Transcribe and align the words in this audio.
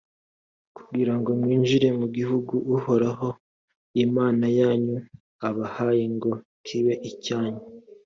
kugira 0.77 1.13
ngo 1.19 1.29
mwinjire 1.41 1.87
mu 1.99 2.07
gihugu, 2.15 2.53
uhoraho, 2.75 3.27
imana 4.05 4.45
yanyu, 4.59 4.97
abahaye 5.47 6.03
ngo 6.15 6.31
kibe 6.65 6.93
icyanyu. 7.09 7.61